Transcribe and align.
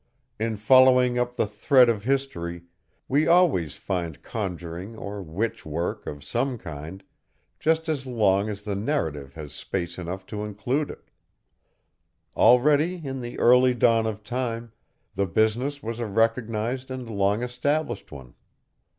In 0.39 0.57
following 0.57 1.19
up 1.19 1.35
the 1.35 1.45
thread 1.45 1.87
of 1.87 2.05
history, 2.05 2.63
we 3.07 3.27
always 3.27 3.75
find 3.75 4.23
conjuring 4.23 4.95
or 4.97 5.21
witch 5.21 5.63
work 5.63 6.07
of 6.07 6.23
some 6.23 6.57
kind, 6.57 7.03
just 7.59 7.87
as 7.87 8.07
long 8.07 8.49
as 8.49 8.63
the 8.63 8.73
narrative 8.73 9.35
has 9.35 9.53
space 9.53 9.99
enough 9.99 10.25
to 10.25 10.43
include 10.43 10.89
it. 10.89 11.11
Already, 12.35 12.99
in 13.05 13.21
the 13.21 13.37
early 13.37 13.75
dawn 13.75 14.07
of 14.07 14.23
time, 14.23 14.71
the 15.13 15.27
business 15.27 15.83
was 15.83 15.99
a 15.99 16.07
recognized 16.07 16.89
and 16.89 17.07
long 17.07 17.43
established 17.43 18.11
one. 18.11 18.33